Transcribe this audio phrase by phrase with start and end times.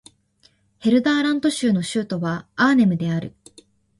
[0.79, 3.35] ヘルダーラント州の州都はアーネムである